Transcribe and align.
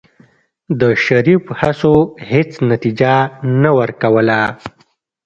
د 0.79 0.81
شريف 1.03 1.43
هڅو 1.59 1.95
هېڅ 2.31 2.51
نتيجه 2.71 3.13
نه 3.61 3.71
ورکوله. 3.79 4.39